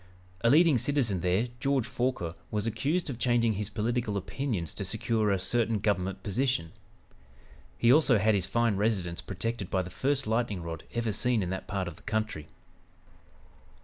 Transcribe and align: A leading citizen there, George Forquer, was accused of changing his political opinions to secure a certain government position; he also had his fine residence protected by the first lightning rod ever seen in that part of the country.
A 0.43 0.49
leading 0.49 0.79
citizen 0.79 1.19
there, 1.19 1.49
George 1.59 1.85
Forquer, 1.85 2.33
was 2.49 2.65
accused 2.65 3.07
of 3.07 3.19
changing 3.19 3.53
his 3.53 3.69
political 3.69 4.17
opinions 4.17 4.73
to 4.73 4.83
secure 4.83 5.29
a 5.29 5.37
certain 5.37 5.77
government 5.77 6.23
position; 6.23 6.71
he 7.77 7.93
also 7.93 8.17
had 8.17 8.33
his 8.33 8.47
fine 8.47 8.77
residence 8.77 9.21
protected 9.21 9.69
by 9.69 9.83
the 9.83 9.91
first 9.91 10.25
lightning 10.25 10.63
rod 10.63 10.85
ever 10.95 11.11
seen 11.11 11.43
in 11.43 11.51
that 11.51 11.67
part 11.67 11.87
of 11.87 11.97
the 11.97 12.01
country. 12.01 12.47